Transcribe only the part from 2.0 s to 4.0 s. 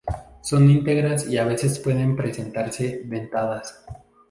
presentarse dentadas.